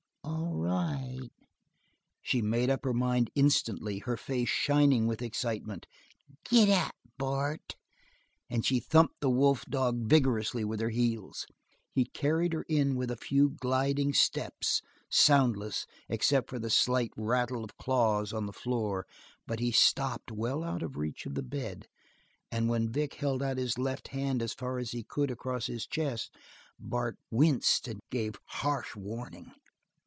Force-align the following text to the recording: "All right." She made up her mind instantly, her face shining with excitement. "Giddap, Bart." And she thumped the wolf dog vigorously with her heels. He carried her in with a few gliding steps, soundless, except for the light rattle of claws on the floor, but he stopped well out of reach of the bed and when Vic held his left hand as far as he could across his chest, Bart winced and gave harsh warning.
"All 0.23 0.67
right." 0.75 1.29
She 2.21 2.41
made 2.41 2.69
up 2.69 2.85
her 2.85 2.93
mind 2.93 3.29
instantly, 3.35 3.99
her 3.99 4.15
face 4.15 4.47
shining 4.47 5.05
with 5.07 5.21
excitement. 5.21 5.85
"Giddap, 6.45 6.93
Bart." 7.17 7.75
And 8.49 8.65
she 8.65 8.79
thumped 8.79 9.19
the 9.19 9.29
wolf 9.29 9.65
dog 9.65 10.03
vigorously 10.07 10.63
with 10.63 10.79
her 10.79 10.89
heels. 10.89 11.45
He 11.93 12.05
carried 12.05 12.53
her 12.53 12.63
in 12.69 12.95
with 12.95 13.11
a 13.11 13.17
few 13.17 13.49
gliding 13.49 14.13
steps, 14.13 14.81
soundless, 15.09 15.85
except 16.07 16.49
for 16.49 16.59
the 16.59 16.73
light 16.87 17.11
rattle 17.17 17.63
of 17.65 17.77
claws 17.77 18.31
on 18.31 18.45
the 18.45 18.53
floor, 18.53 19.05
but 19.45 19.59
he 19.59 19.71
stopped 19.71 20.31
well 20.31 20.63
out 20.63 20.83
of 20.83 20.95
reach 20.95 21.25
of 21.25 21.35
the 21.35 21.43
bed 21.43 21.87
and 22.51 22.69
when 22.69 22.89
Vic 22.91 23.15
held 23.15 23.41
his 23.41 23.77
left 23.77 24.09
hand 24.09 24.41
as 24.41 24.53
far 24.53 24.77
as 24.79 24.91
he 24.91 25.03
could 25.03 25.31
across 25.31 25.67
his 25.67 25.85
chest, 25.85 26.33
Bart 26.79 27.17
winced 27.29 27.87
and 27.87 27.99
gave 28.09 28.35
harsh 28.45 28.95
warning. 28.95 29.51